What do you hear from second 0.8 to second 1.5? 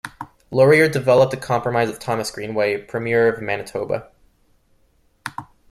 developed a